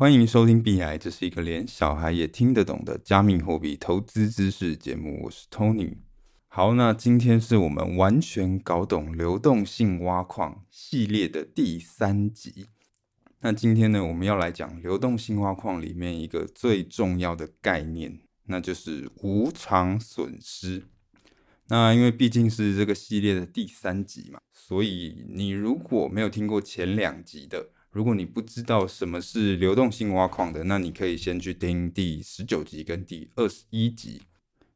[0.00, 5.24] 欢迎收听币海，这是一个连小孩也听得懂的加密货币投资知识节目。
[5.24, 5.98] 我是 Tony。
[6.48, 12.68] 好，那今天是我们完全搞懂流动性挖矿系列的第三集。
[13.40, 20.86] 那今天呢，我们要来讲流动性挖矿里面一个最重要的概念，那就是无偿损失。
[21.68, 34.22] 那因为毕竟是这个系列的第三集嘛，所以你如果没有听过前两集的，如果你不知道什么是流动性挖矿的，那你可以先去听第十九集跟第二十一集。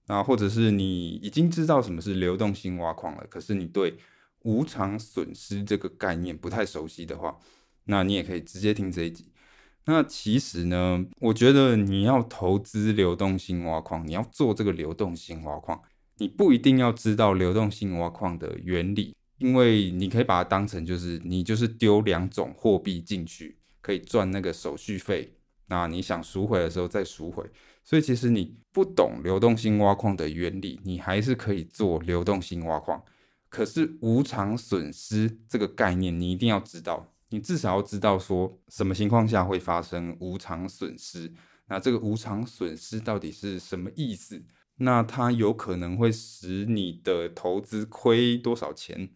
[0.06, 3.96] 那或者是你已经知道什么是流动性挖矿了，可是你对
[4.42, 7.38] 无偿损失这个概念不太熟悉的话，
[7.84, 9.32] 那你也可以直接听这一集。
[9.86, 15.80] 那其实呢，我觉得你要投资流动性挖矿，你要做这个流动性挖矿，
[16.18, 19.14] 你不一定要知道流动性挖矿的原理。
[19.44, 25.36] 因为你可以把它当成就是你就是丢两种货币进去，可以赚那个手续费。
[25.66, 27.44] 那你想赎回的时候再赎回。
[27.82, 33.02] 所以其实你不懂流动性挖矿的原理，你还是可以做流动性挖矿。
[33.50, 41.30] 可是无偿损失这个概念你一定要知道，你至少要知道说什么情况下会发生无偿损失。
[41.68, 44.42] 那这个无偿损失到底是什么意思？
[44.78, 49.10] 那它有可能会使你的投资亏多少钱？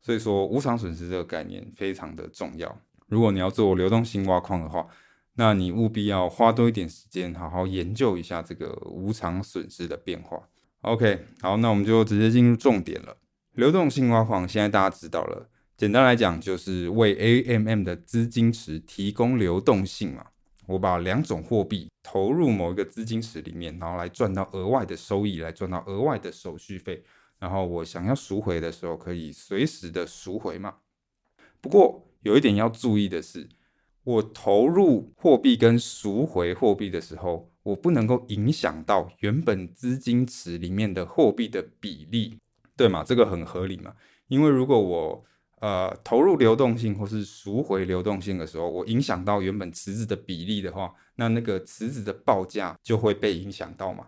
[0.00, 2.80] 所以说，无偿损失这个概念非常的重要。
[3.08, 4.86] 如果你要做流动性挖矿的话，
[5.34, 10.48] 那你务必要花多一点时间，好好研究一下这个无偿损失的变化。
[10.82, 13.16] OK，好，那我们就直接进入重点了。
[13.52, 20.26] 流动性挖矿现在大家知道了，简单来讲就是为 AMM 的资金池提供流动性嘛。
[20.66, 27.02] 我把两种货币投入某一个资金池里面，然后来赚到额外的收益，来赚到额外的手续费。
[27.40, 30.76] 然后我想要赎回的时候，可以随时的赎回嘛。
[31.60, 33.48] 不过有一点要注意的是，
[34.04, 42.38] 我投入货币跟赎回货币的时候，我不能够影响到原本资金池里面的货币的比例，
[42.76, 43.02] 对吗？
[43.02, 43.94] 这个很合理嘛。
[44.28, 45.24] 因为如果我
[45.60, 54.06] 呃投入流动性或是赎回流动性的时候，我影响到原本池子的比例的话，那那个池子的报价就会被影响到嘛。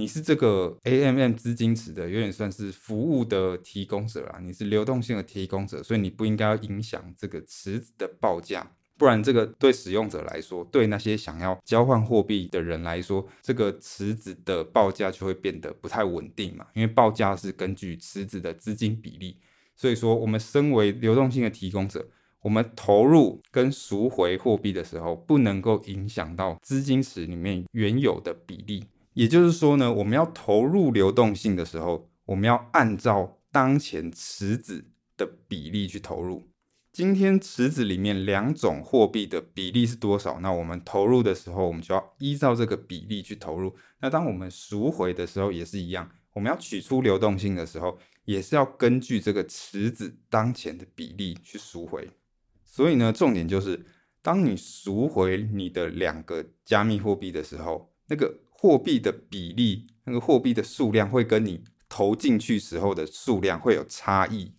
[0.00, 4.38] 你是这个 AMM 资金池的，有点算是服务的提供者啦。
[4.42, 8.66] 你是流动性的提供者，所以你不应该影响这个池子的报价，
[8.96, 16.66] 不然这个对使用者来说，对那些想要交换货币的人来说，这个池子的报价就会变得不太稳定嘛。
[16.72, 19.36] 因为报价是根据池子的资金比例，
[19.76, 22.08] 所以说我们身为流动性的提供者，
[22.40, 28.86] 我们投入跟赎回货币的时候，不能够影响到资金池里面原有的比例。
[29.14, 36.44] 也就是说呢，我们要投入流动性的时候，我们要按照当前池子的比例去投入。
[36.92, 40.38] 今天池子里面两种货币的比例是多少？
[40.40, 43.74] 那我们投入的时候，我们就要依照这个比例去投入。
[44.00, 52.08] 那当我们赎回的时候也是一样，我们要取出流动性的时候，也是要根据这个池子当前的比例去赎回。
[52.64, 53.84] 所以呢，重点就是，
[54.22, 58.32] 当你赎回你的两个加密货币的时候，那个。
[58.62, 64.52] 货币的比例，那个货币的数量会跟你投进去时候的数量会有差异。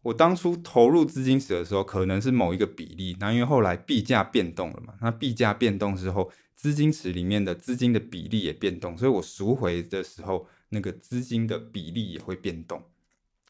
[0.00, 12.82] 我当初投入资金池的时候，可能是某一个比例，那因为后来币价变动了嘛，那币价变动之后，资金池里面的资金的比例也变动，所以我赎回的时候，那个资金的比例也会变动。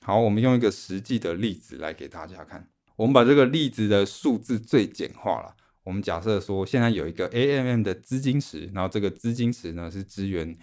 [0.03, 5.55] 好，我们用一个实际的例子来给大家看，我们把这个例子的数字最简化了。
[5.85, 10.57] 我们假设说，现在有一个 AMM 的资金池，然后这个资金池呢是支援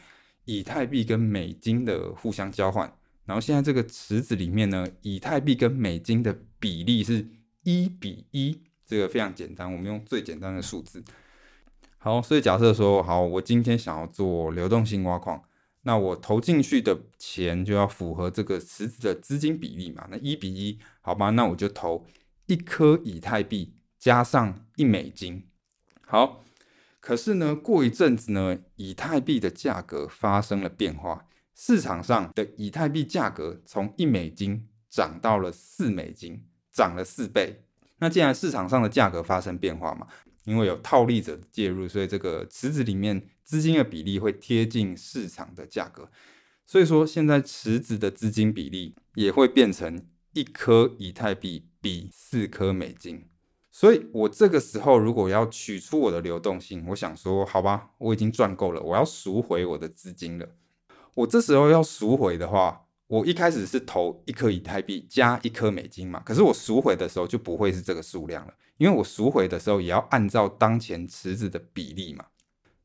[0.46, 2.92] 以太币跟美金的互相交换，
[3.26, 7.28] 然后现在这个池子里面呢，以太币跟美金的比例是
[7.64, 11.04] 一比一，这个非常简单，我们用最简单的数字。
[12.00, 15.44] 好，所以假设说，好，我今天想要做流动性挖矿，
[15.84, 22.08] 那我投进去的钱就要符合这个池子的资金比例嘛，那一比一，好吧，那我就投
[22.48, 23.74] 一颗以太币。
[24.02, 25.44] 加上一美金，
[26.08, 26.44] 好，
[27.00, 36.44] 可是呢，过一阵子呢，以太币的价格发生了变化，市场上的以太币价格从一美金涨到了四美金，
[36.74, 37.64] 涨了四倍。
[38.00, 40.08] 那既然市场上的价格发生变化嘛，
[40.46, 46.10] 因为有套利者介入，所以这个池子里面资金的比例会贴近市场的价格，
[46.66, 53.28] 所以说现在池子的资金比例也会变成一颗以太币比四颗美金。
[53.82, 60.48] 所以，我这个时候如果要取出我的流动性，我想说，好吧，我已经赚够了，我要赎回我的资金了。
[61.16, 72.26] 我这时候要赎回的话，我一开始是投一颗以太币加一颗美金嘛，可是我赎回的时候就不会是这个数量了，因为我赎回的时候也要按照当前池子的比例嘛。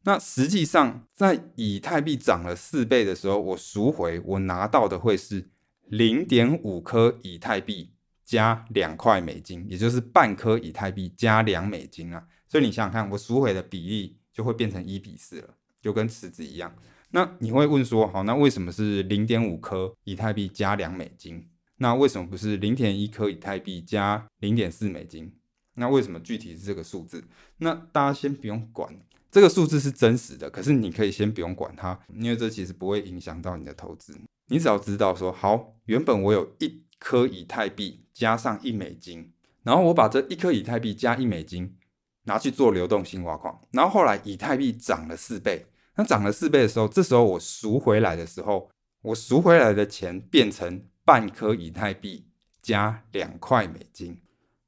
[0.04, 5.50] 那实际上在以太币涨了四倍的时候，我赎回我拿到的会是
[5.88, 7.90] 零点五颗以太币
[8.26, 12.26] 加两块美金，也就是半颗以太币加两美金啊。
[12.46, 16.76] 所以你想想看，我赎回的比例就会变成一比四了，就跟池子一样。
[17.10, 21.48] 那你会问说，好，那为什么是零点五颗以太币加两美金？
[21.78, 25.32] 那为什么不是零点一颗以太币加零点四美金？
[25.74, 27.24] 那为什么具体是这个数字？
[27.58, 28.92] 那大家先不用管
[29.30, 34.16] 这个数字是真实的，可是你可以先不用管它，因为这其实不会影响到你的投资。
[34.46, 39.30] 你只要知道说，好，原本我有一颗以太币加上一美金，
[39.62, 41.76] 然后我把这一颗以太币加一美金
[42.24, 45.66] 拿去做流动性挖矿，然后后来以太币涨了四倍。
[45.96, 48.70] 那涨了四倍的时候，这时候我赎回来的时候，
[49.02, 52.26] 我赎回来的钱变成半颗以太币
[52.62, 54.18] 加两块美金。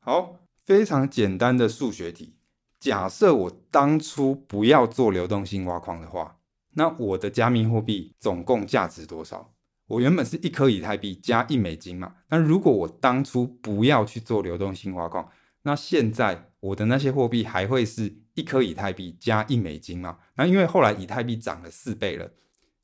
[0.00, 0.36] 好，
[0.66, 2.36] 非常简单的数学题。
[2.78, 6.36] 假设我当初不要做流动性挖矿的话，
[6.74, 9.54] 那我的加密货币总共价值多少？
[9.88, 12.14] 我原本是一颗以太币加一美金嘛。
[12.30, 15.28] 那如果我当初不要去做流动性挖矿，
[15.62, 18.16] 那现在我的那些货币还会是？
[18.38, 22.30] 一颗以太币加一美金吗，那因为后来以太币涨了四倍了，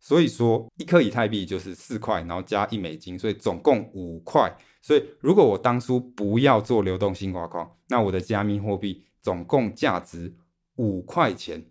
[0.00, 4.52] 所以说一颗以太币就是四块，然后加一美金，所以总共五块。
[4.82, 10.34] 所以如果我当初不要做流动性挖矿，那我的加密货币总共价值
[10.74, 11.64] 五块钱。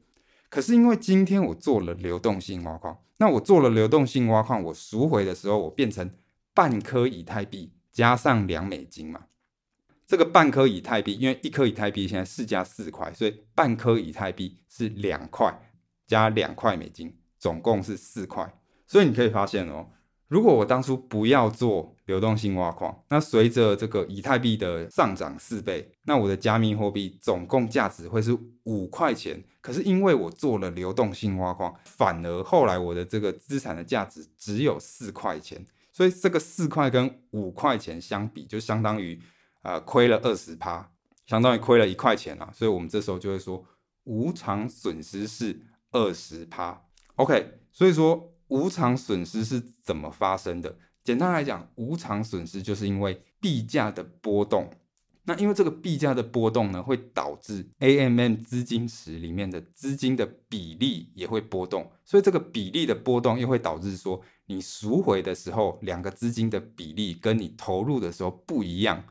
[0.53, 6.11] 可是因为今天我做了流动性挖矿，那我做了流动性挖矿，我赎回的时候，我变成
[6.53, 9.21] 半颗以太币加上两美金嘛。
[10.05, 15.51] 这个半颗以太币，因为一颗以太币现在市价四块，所以半颗以太币是两块
[16.05, 18.53] 加两块美金，总共是四块。
[18.85, 19.87] 所以你可以发现哦，
[20.33, 29.43] 如果我当初不要做流动性挖矿，那随着这个以太币的上涨四倍，那我的加密货币总共价值会是五块钱。
[29.61, 35.63] 可是因为我做了流动性挖矿，反而后来我的这个资产的价值只有四块钱。
[35.91, 39.21] 所以这个四块跟五块钱相比，就相当于。
[39.61, 40.91] 呃，亏了二十趴，
[41.25, 43.63] 相当于亏了一块钱啊，所以我们这时候就会说
[44.03, 45.57] 无偿损失是
[45.91, 46.81] 二十趴。
[47.15, 50.77] OK，所以说无偿损失是怎么发生的？
[51.03, 54.69] 简单来讲，无偿损失就是因为币价的波动。
[55.23, 69.03] 那因为这个币价的波动呢，会导致 AMM 资金池里面的资金的比例也会波动，所以这个比例的波动又会导致说你赎回的时候，两个资金的比例跟你投入的时候不一样。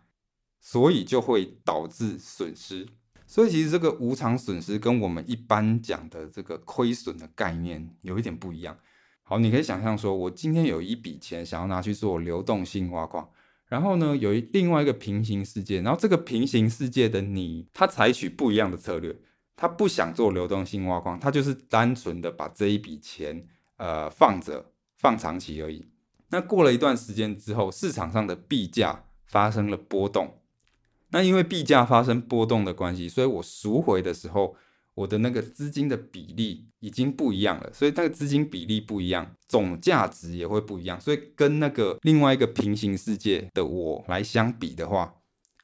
[0.61, 2.87] 所以就会导致损失，
[3.27, 8.79] 所以其实这个无偿损失跟我们一般讲的这个亏损的概念有一点不一样。
[9.25, 13.31] 好，你可以想象说，我今天有一笔钱想要拿去做流动性挖矿，
[13.69, 19.17] 然后呢，有一另外一个平行世界，然后这个平行世界的你，他采取不一样的策略，
[19.57, 23.47] 他不想做流动性挖矿，他就是单纯的把这一笔钱
[23.77, 25.87] 呃放着放长期而已。
[26.29, 30.39] 那过了一段时间之后，市场上的币价发生了波动。
[31.11, 34.57] 那因为币价发生波动的关系，所以我赎回的时候，
[34.95, 45.15] 我的那个资金的比例已经不一样了，所以那个资金比例不一样，总价值也会不一样，所以跟那个另外一个平行世界的我来相比的话，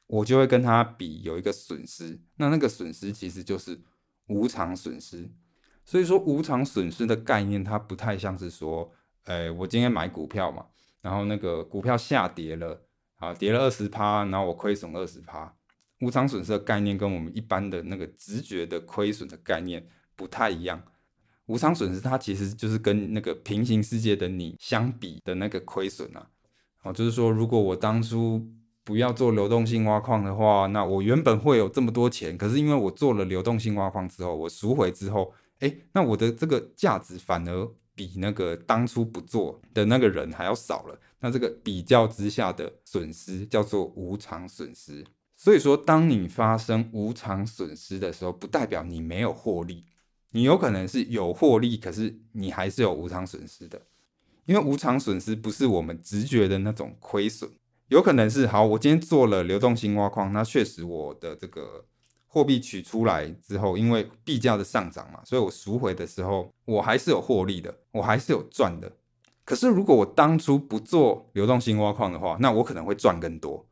[0.07, 3.79] 我就会跟他比有一个损失，那那个损失其实就是
[4.27, 5.29] 无偿损失。
[5.85, 8.91] 所以说无偿损失的概念，它不太像是说，
[9.25, 10.65] 哎，我今天买股票嘛，
[11.01, 12.85] 然后那个股票下跌了。
[13.19, 15.53] 啊，跌了二十趴，然后我亏损二十趴。
[16.01, 20.81] 无偿损失的概念跟我们一般的那个直觉的亏损的概念不太一样。
[21.47, 26.29] 无偿损失它其实就是跟那个平行世界的你相比的那个亏损啊。
[26.83, 28.47] 哦，就是说如果我当初
[28.83, 40.97] 不要做流动性挖矿的话，那我原本会有这么多钱，可是因为我做了流动性挖矿之后，我赎回之后，诶，那我的这个价值反而比那个当初不做的那个人还要少了。
[41.19, 45.05] 那这个比较之下的损失叫做无偿损失。
[45.41, 49.85] 所以说，当你发生无偿损失的时候，不代表你没有获利，
[50.31, 53.83] 你有可能是有获利，可是你还是有无偿损失的。
[54.43, 57.49] 因为无偿损失不是我们直觉的那种亏损，
[57.87, 61.85] 有可能是好，我今天做了流动性挖矿，那确实我的这个
[62.27, 68.91] 货币取出来之后，因为币价的上涨嘛，所以我赎回的时候，我还是有获利的，我还是有赚的。
[69.45, 73.65] 可是，如果我当初不做流动性挖矿的话，那我可能会赚更多。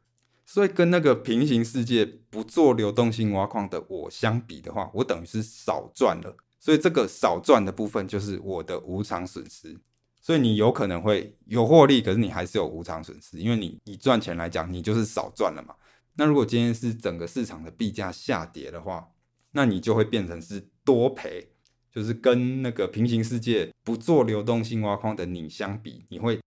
[0.50, 6.38] 所以，跟那个平行世界不做流动性挖矿的我相比的话，我等于是少赚了。
[6.58, 9.78] 所以，这个少赚的部分就是我的无偿损失。
[10.22, 15.76] 所以你有可能会有获利，可是你还是有无偿损失，因为你以赚钱来讲，你就是少赚了嘛。
[16.16, 19.10] 那如果今天是整个市场的币价下跌的话，
[19.52, 21.50] 那你就会变成是多赔，
[21.92, 26.40] 就是跟那个平行世界不做流动性挖矿的你相比，你会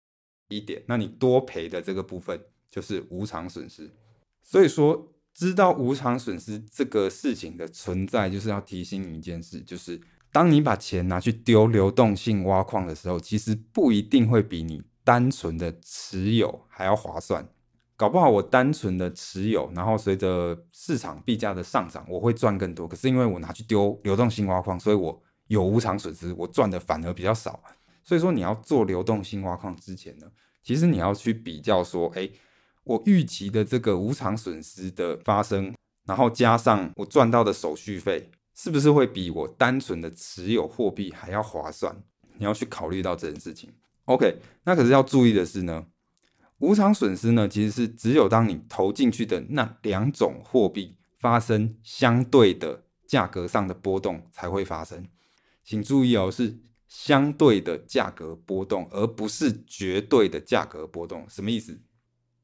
[0.49, 3.91] 一点，那你多赔的这个部分就是无偿损失。
[4.43, 10.01] 所以说，知道无偿损失这个事情的存在，就是要提醒你一件事，就是
[10.33, 17.49] 当你把钱拿去丢流动性挖矿的时候，其实不一定会比你单纯的持有还要划算。
[17.97, 22.89] 搞不好我单纯的持有，然后随着市场币价的上涨，我会赚更多。
[22.89, 27.63] 可是因为我拿去丢流动性挖矿，所以我有无偿损失，我赚的反而比较少。
[28.03, 30.27] 所以说你要做流动性挖矿之前呢，
[30.63, 32.33] 其实你要去比较说，诶，
[32.91, 35.73] 我预期的这个无常损失的发生，
[36.07, 41.97] 然后加上我赚到的手续费，是不是会比我单纯的持有货币还要划算？
[42.39, 43.73] 你要去考虑到这件事情。
[44.07, 45.87] OK，那可是要注意的是呢。
[46.59, 55.07] 无常损失呢，其实是只有当你投进去的那两种货币发生相对的价格上的波动才会发生。
[55.65, 61.25] 请注意哦，是相对的价格波动，而不是绝对的价格波动。
[61.31, 61.81] 什么意思？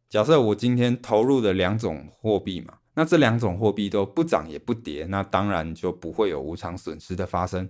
[0.09, 7.69] 假设我今天投入的两种货币嘛，那这两种货币都不涨也不跌，那当然就不会有无常损失的发生。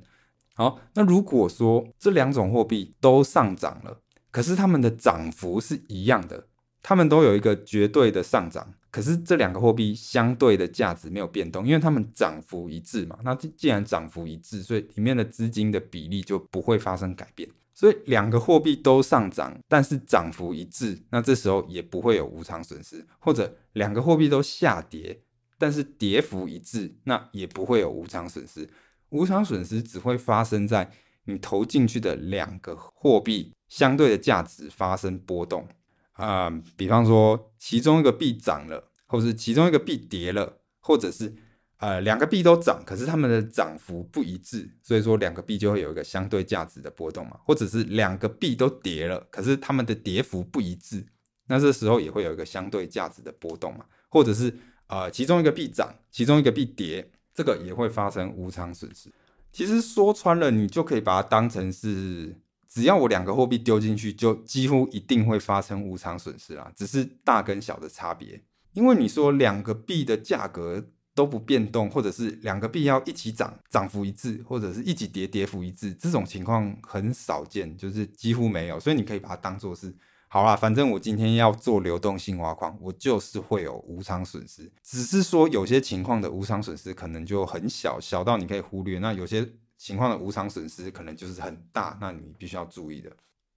[0.55, 4.01] 好，那如果说这两种货币都上涨了。
[4.31, 6.47] 可是它们的涨幅是一样的，
[6.83, 8.75] 它们都有一个绝对的上涨。
[8.91, 13.19] 可是这两个货币相对的价值没有变动，因为它们涨幅一致嘛。
[13.25, 17.49] 那既然涨幅一致，所以里面的资金的比例就不会发生改变。
[17.77, 23.07] 所以两个货币都上涨，但是涨幅一致，那这时候也不会有无常损失。
[23.19, 25.21] 或者两个货币都下跌，
[25.59, 28.67] 但是跌幅一致，那也不会有无常损失。
[29.11, 30.91] 无常损失只会发生在
[31.27, 35.69] 你投进去的两个货币相对的价值发生波动
[36.15, 41.37] 啊、比方说其中一个币涨了，或是其中一个币跌了，或者是
[41.79, 51.05] 呃两个币都涨，可是它们的涨幅不一致，所以说两个币就会有一个相对价值的波动嘛，或者是两个币都跌了，可是它们的跌幅不一致，
[51.49, 54.55] 那这时候也会有一个相对价值的波动嘛，或者是
[54.87, 59.11] 呃其中一个币涨，其中一个币跌，这个也会发生无常损失。
[59.53, 62.37] 其实说穿了，你就可以把它当成是，
[62.69, 68.43] 只要我两个货币丢进去，就几乎一定会发生无常损失啦，只是大跟小的差别。
[68.75, 70.85] 因为你说两个币的价格
[71.17, 78.79] 都不变动，或者是两个币要一起涨，涨幅一致，或者是一起跌，跌幅一致，这种情况很少见，就是几乎没有。
[78.79, 79.93] 所以你可以把它当做是。
[80.29, 84.71] 好啦，反正我今天要做流动性挖矿，我就是会有无偿损失。
[84.83, 88.99] 只是说有些情况的无偿损失可能就很小，小到你可以忽略。
[88.99, 93.11] 那有些情况的无偿损失可能就是很大，那你必须要注意的。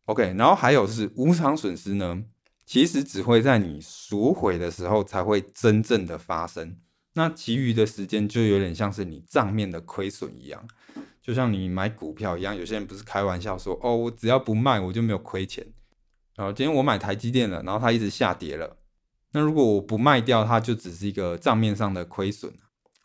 [0.06, 2.24] OK，然后还有是无偿损失呢，
[2.66, 6.78] 其实只会在你赎回的时候才会真正的发生。
[7.20, 10.66] 那其余的时间就有点像是你账面的亏损一样，
[11.22, 12.56] 就像你买股票一样。
[12.56, 15.68] 有些人不是开玩笑说，哦，我只要不卖，我就没有亏钱。
[16.38, 18.78] 然后今天我买台积电了，然后它一直下跌了。
[19.34, 22.54] 那如果我不卖掉，它就只是一个账面上的亏损。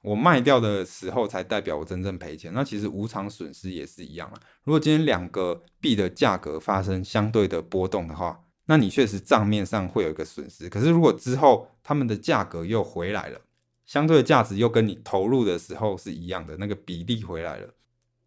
[0.02, 2.52] 我卖掉的时候才代表我真正赔钱。
[2.54, 4.38] 那其实无常损失也是一样啊。
[4.62, 10.68] 如果今天两个币的价格发生相对的波动的话，那你确实账面上会有一个损失。
[10.68, 13.40] 可是如果之后它们的价格又回来了，
[13.84, 17.74] 相对价值又跟你投入的时候是一样的，那个比例回来了，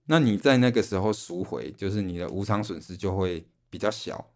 [0.06, 4.32] 那你在那个时候赎回，就是你的无偿损失就会比较小。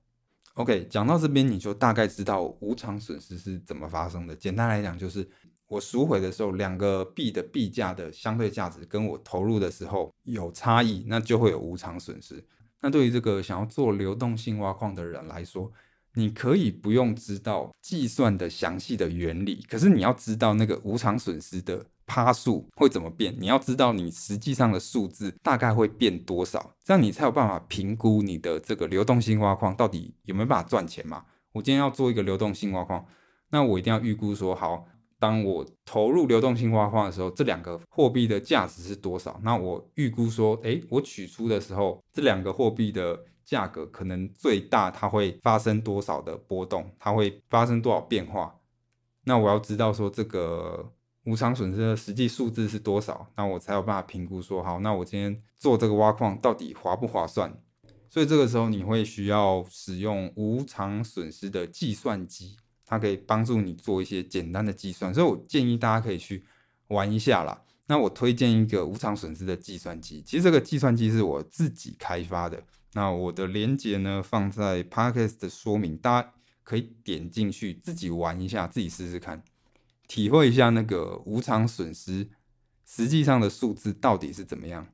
[0.56, 4.36] OK，讲到这边你就大概知道无偿损失是怎么发生的。
[4.36, 5.26] 简单来讲，就是
[5.68, 12.44] 我赎回的时候，两个币的币价的相对价值跟我投入的时候有差异，那就会有无偿损失。
[12.82, 15.72] 那对于这个想要做流动性挖矿的人来说，
[16.16, 21.86] 你可以不用知道计算的详细的原理，可是你要知道那个无偿损失的。
[22.08, 23.34] 趴数会怎么变？
[23.40, 31.24] 你要知道你实际上的数字大概会变多少，这样你才有办法评估你的这个流动性挖矿到底有没有办法赚钱嘛？
[31.54, 33.06] 我今天要做一个流动性挖矿，
[33.52, 34.86] 那我一定要预估说，好，
[35.20, 39.40] 当我投入流动性挖矿的时候，这两个货币的价值是多少？
[39.42, 43.18] 那我预估说，诶，我取出的时候，这两个货币的
[43.52, 46.90] 价格可能最大它会发生多少的波动？
[46.98, 48.56] 它会发生多少变化？
[49.26, 50.94] 那我要知道说这个。
[51.26, 53.28] 无常损失的实际数字是多少？
[53.36, 57.62] 那我才有办法评估说，好，那我今天做这个挖矿到底划不划算？
[58.10, 65.14] 所以这个时候你会需要使用无常损失的计算机，它可以帮助你做一些简单的计算。
[65.14, 66.44] 所以我建议大家可以去
[66.88, 67.62] 玩一下啦。
[67.86, 76.34] 那我推荐一个无常损失的计算机，其实这个计算机是我自己开发的， 那我的连接呢，放在 Podcast 的说明，大家
[76.64, 79.44] 可以点进去自己玩一下，自己试试看，
[80.08, 82.30] 体会一下那个无偿损失
[82.86, 84.88] 实际上的数字到底是怎么样。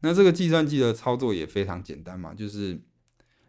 [0.00, 2.80] 那这个计算机的操作也非常简单嘛，就是，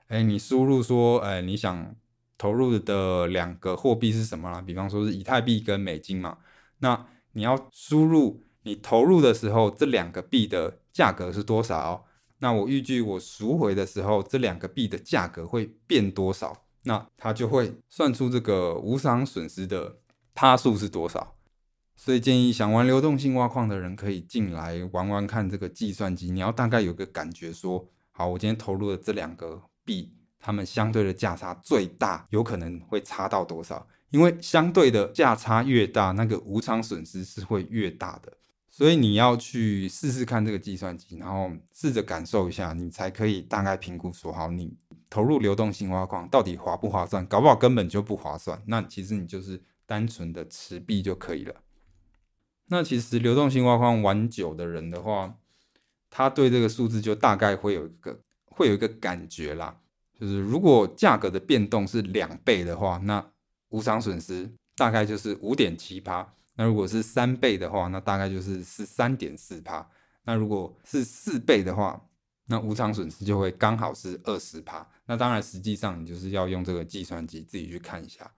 [0.07, 1.95] 哎，你输入说，哎，你想
[2.37, 4.61] 投入的两个货币是什么啦？
[4.61, 6.37] 比方说是以太币跟美金嘛，
[6.79, 12.05] 那你要输入你投入的时候这两个币的价格是多少？
[12.39, 16.65] 那我预计我赎回的时候，这两个币的价格会变多少？
[16.83, 19.97] 那它就会算出这个无偿损失的
[20.33, 21.35] 趴数是多少。
[21.95, 26.31] 所以建议想玩流动性挖矿的人可以进来玩玩看这个计算机。
[26.31, 33.85] 你要大概有个感觉说，好，我今天投入的这两个币，它们相对的价差最大，有可能会差到多少？
[34.11, 38.31] 因为相对的价差越大，那个无偿损失是会越大的。
[38.79, 44.73] 所以你要去试试看这个计算机，然后试着感受一下，你才可以大概评估说，好，你
[45.09, 47.25] 投入流动性挖矿到底划不划算？
[47.25, 48.63] 搞不好根本就不划算。
[48.67, 51.55] 那其实你就是单纯的持币就可以了。
[52.67, 55.35] 那其实流动性挖矿玩久的人的话，
[56.09, 59.77] 他对这个数字就大概会有一个会有一个感觉啦，
[60.17, 63.29] 就是如果价格的变动是两倍的话，那
[63.71, 66.33] 无常损失大概就是五点七趴。
[66.59, 69.89] 那如果是三倍的话，那大概就是十三点四趴。
[70.25, 72.05] 那如果是四倍的话，
[72.47, 74.85] 那无偿损失就会刚好是二十趴。
[75.05, 78.29] 那当然，实际上你就是要用这个计算机自己去看一下。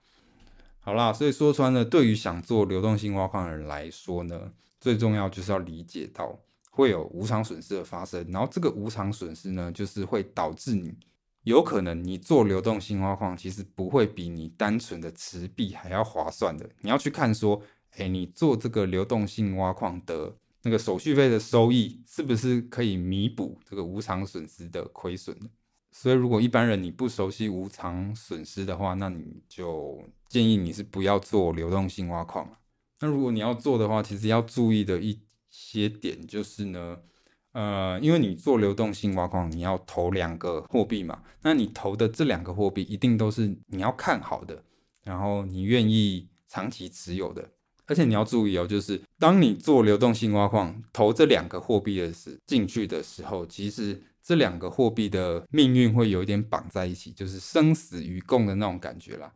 [0.78, 6.38] 好啦，所以说穿了，对于想做流动性挖矿的人来说呢，最重要就是要理解到
[6.70, 8.24] 会有无偿损失的发生。
[8.30, 10.94] 然后这个无偿损失呢，就是会导致你
[11.42, 16.70] 有可能你做流动性挖矿，其实不会比你单纯的持币还要划算的。
[16.82, 17.60] 你要去看说。
[17.96, 25.46] 哎，你做这个流动性挖矿的那个手续费的收益，是不是可以弥补这个无偿损失的亏损呢？
[25.90, 32.50] 所以，如果一般人你不熟悉无偿损失的话，那你就建议你是不要做流动性挖矿。
[33.00, 35.20] 那如果你要做的话，其实要注意的一
[35.50, 36.96] 些点就是呢，
[37.52, 44.64] 呃，因为你做流动性挖矿，你要投两个货币嘛，那你投的这两个货币一定都是你要看好的，
[45.02, 47.50] 然后你愿意长期持有的。
[47.86, 59.32] 而且你要注意哦，就是当你做流动性挖矿投这两个货币的时进去的时候，其实这两个货币的命运会有一点绑在一起，就是生死与共的那种感觉啦。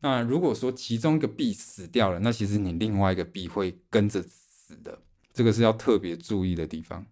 [0.00, 7.04] 那如果说其中一个币死掉了，那其实你另外一个币会跟着死的，这个是要特别注意的地方。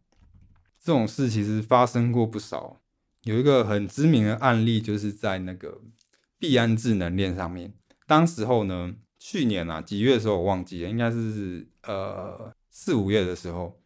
[0.81, 2.81] 这种事其实发生过不少，
[3.25, 5.81] 有一个很知名的案例，就是在那个
[6.38, 7.75] 币安智能链上面，
[8.07, 8.94] 当时候呢。
[9.29, 13.77] 去年啊，几月的时候我忘记了，应该是呃四五月的时候。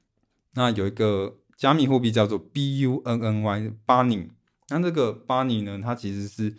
[0.52, 4.30] 那有一个加密货币叫做 BUNNY b u n n。
[4.68, 6.54] 那这个 b u n n 呢，它其实是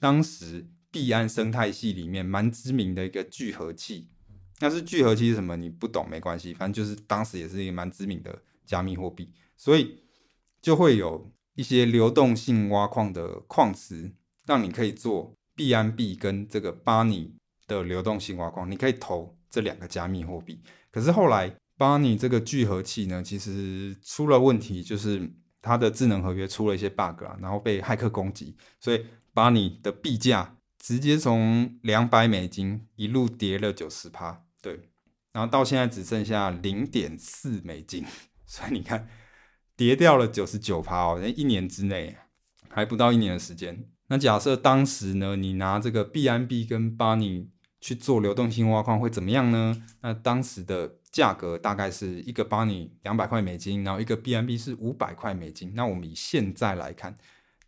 [0.00, 4.08] 当时币安生态系里面蛮知名的一个聚合器。
[4.58, 5.56] 但是聚合器是什么？
[5.56, 10.00] 你不懂没关系，反正就是当时也是一个蛮知名的加密货币，所以
[10.60, 14.12] 就会有一些流动性挖矿的矿池，
[14.44, 17.36] 让你可以做币安币跟这个巴尼。
[17.66, 20.60] 的流动性挖矿，你可以投这两个加密货币。
[20.90, 34.90] 可是后来，Bunny 这个聚合器呢，其实出了问题，就是它的智能合约出了一些 bug 啊，然后被骇客攻击，所以 Bunny 的币价直接从两百美金一路跌了九十趴，对，
[35.32, 38.04] 然后到现在只剩下零点四美金，
[38.46, 39.08] 所以你看，
[39.74, 42.16] 跌掉了九十九趴哦，在一年之内
[42.68, 43.88] 还不到一年的时间。
[44.08, 47.48] 那假设当时呢，你拿这个币安币跟 Bunny
[47.84, 49.84] 去做流动性挖矿会怎么样呢？
[50.00, 55.74] 那当时的价格大概是一个 Bunny 两百块美金，然后一个 BNB 是五百块美金。
[55.74, 57.14] 那我们以现在来看，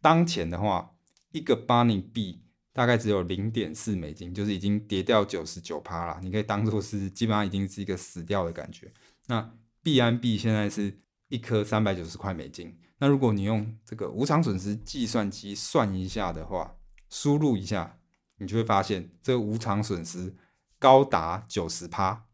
[0.00, 0.94] 当前的话，
[1.32, 2.40] 一个 Bunny 币
[2.72, 6.18] 大概只有零点四美金，就是已经跌掉九十九趴了。
[6.22, 8.90] 你可以当做是基本上已经是一个死掉的感觉。
[9.26, 9.52] 那
[9.84, 10.98] BNB 现在是
[11.28, 12.74] 一颗三百九十块美金。
[13.00, 16.76] 那如果你用这个无常损失计算机算一下的话，
[17.10, 17.98] 输入一下。
[18.38, 20.34] 你就会发现，这个无偿损失
[20.78, 22.24] 高达九十趴，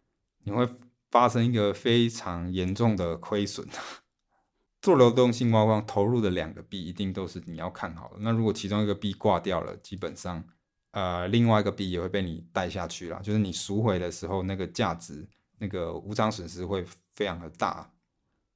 [0.44, 0.68] 你会
[1.10, 3.66] 发生一个非常严重的亏损。
[4.82, 8.16] 做流动性挖矿投入的两个币，一定都是你要看好的。
[8.18, 10.42] 那如果其中一个币挂掉了，基本上，
[10.90, 13.20] 呃，另外一个币也会被你带下去了。
[13.22, 16.84] 就是你赎回的时候，那个价值，那个无偿损失会
[17.14, 17.92] 非常的大。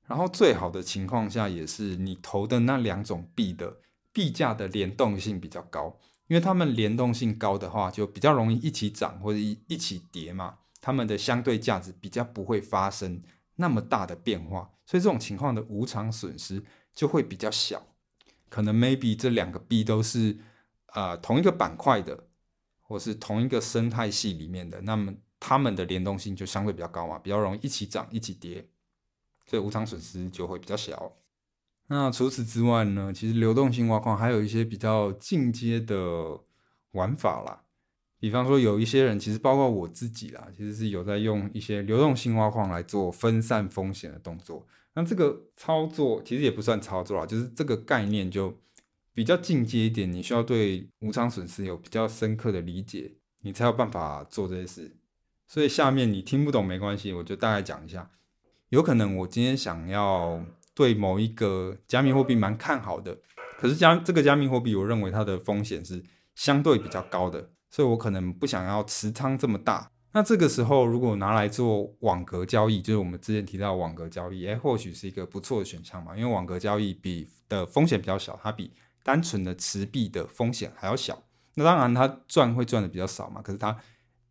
[0.09, 3.79] 然后最好的情况下，也是你投的那两种币的
[4.13, 5.97] 币价的联动性比较高。
[6.29, 13.23] 因为它们联动性高的话，就比较容易一起涨或者一一起跌嘛，它们的相对价值比较不会发生
[13.57, 17.87] 那么大的变化，所以这种情况的无常损失就会比较小。
[18.49, 20.39] 可能 maybe 这两个币都是
[20.87, 22.29] 啊、呃、同一个板块的，
[22.81, 28.69] 或是同一个生态系里面的，那么它们的联动性就相对比较高嘛，比较容易一起涨一起跌，
[29.47, 31.13] 所以无常损失就会比较小。
[31.89, 36.41] 那除此之外呢，其实流动性挖矿还有一些比较进阶的
[36.91, 37.63] 玩法啦。
[38.19, 44.67] 比方说，有一些人其实包括我自己啦，其实是有在用一些流动性挖矿来做分散风险的动作。
[44.95, 48.59] 那这个操作其实也不算操作啦，就是这个概念就
[49.15, 54.97] 比较进阶一点，你需要对无常损失有比较深刻的理解，你才有办法做这些事。
[55.47, 58.11] 所以下面你听不懂没关系，我就大概讲一下。
[58.71, 60.45] 有可能我今天想要。
[60.77, 63.17] 对某一个加密货币蛮看好的，
[63.59, 69.91] 可是加这个加密货币，我认为它的风险是相对比较高的，所以我可能不想要持仓这么大。
[70.13, 78.71] 那这个时候，如果拿来做网格交易，就是我们之前提到网格交易，诶，或许是一个不错的选项嘛，因为网格交易比的风险比较小，它比
[79.03, 81.23] 单纯的持币的风险还要小。
[81.55, 83.75] 那当然，它赚会赚的比较少嘛，可是它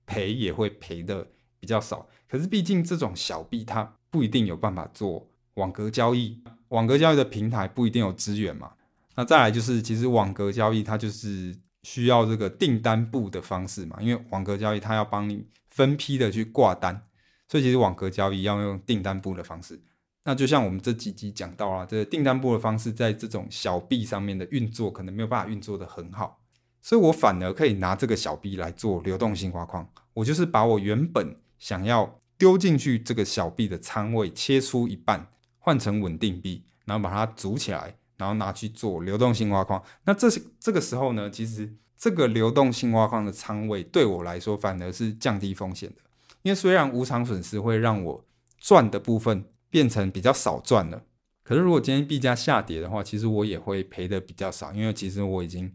[0.06, 1.28] 赔也会赔的
[1.60, 2.08] 比较少。
[2.30, 5.28] 可是毕竟这种小币，它不一定有办法做。
[5.56, 8.72] 网格交易，网格交易的平台不一定有资源嘛。
[9.16, 17.02] 那再来就是，其实网格交易它就是需要这个订单簿的方式嘛，因为网格交易它要帮你分批的去挂单，
[17.48, 19.82] 所以其实网格交易要用订单簿的方式。
[20.26, 26.42] 那就像我们这几集讲到啊，这个订单簿的方式在这种小币上面的运作可能没有办法运作得很好，
[26.82, 29.88] 所以我反而可以拿这个小币来做流动性挖矿。
[30.16, 35.28] 我就是把我原本想要丢进去这个小币的仓位切出一半。
[35.66, 39.82] 换成稳定币，然后把它组起来，然后拿去做流动性挖矿。
[40.04, 45.96] 那这是这个时候呢，其实这个流动性挖矿的仓位对我来说反而是降低风险的。
[46.44, 48.24] 因为虽然无常损失会让我
[48.60, 51.02] 赚的部分变成比较少赚了，
[51.42, 55.74] 可是如果今天币价下跌的话，其实我也会赔的比较少，因为其实我已经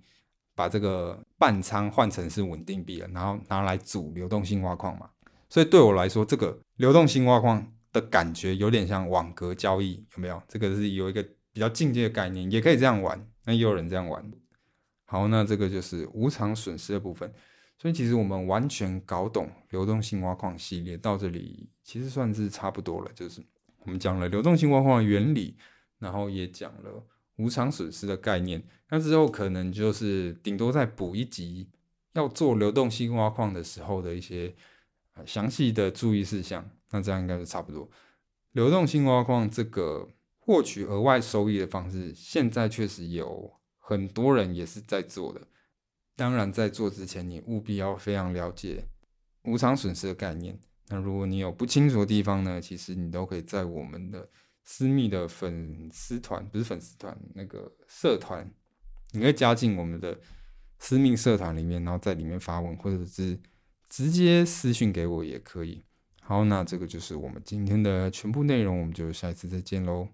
[0.54, 5.10] 把这个半仓换成是稳定币了，然后拿来组流动性挖矿嘛。
[5.48, 7.66] 所以对我来说，这个流动性挖矿。
[7.92, 10.42] 的感觉有点像网格交易，有没有？
[10.48, 11.22] 这个是有一个
[11.52, 13.28] 比较进阶的概念，也可以这样玩。
[13.44, 14.30] 那也有人这样玩。
[15.04, 17.32] 好，那这个就是无偿损失的部分。
[17.78, 23.10] 所以其实我们完全搞懂流动性挖矿系列到这里，其实算是差不多了。
[23.14, 23.42] 就是
[23.78, 25.56] 我们讲了流动性挖矿的原理，
[25.98, 27.02] 然后也讲了
[27.36, 28.62] 无偿损失的概念。
[28.90, 31.70] 那之后可能就是顶多再补一集，
[32.12, 34.54] 要做流动性挖矿的时候的一些
[35.24, 36.70] 详细的注意事项。
[36.90, 37.90] 那这样应该是差不多。
[38.52, 45.46] 流动性挖矿这个获取额外收益的方式，现在确实有很多人也是在做的。
[46.16, 48.84] 当然，在做之前，你务必要非常了解
[49.44, 50.58] 无偿损失的概念。
[50.88, 54.28] 那如果你有不清楚的地方呢，其实你都可以在我们的
[54.64, 58.52] 私密的粉丝团，不是粉丝团，那个社团，
[59.12, 60.18] 你可以加进我们的
[60.78, 63.38] 私密社团里面，然后在里面发问，或者是
[63.88, 65.84] 直接私讯给我也可以。
[66.30, 70.06] 好，那这个就是我们今天的全部内容，我们就下一次再见喽。